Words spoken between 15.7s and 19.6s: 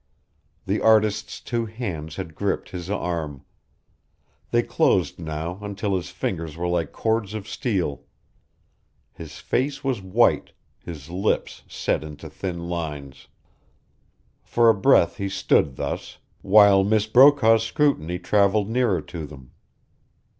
thus, while Miss Brokaw's scrutiny traveled nearer to them.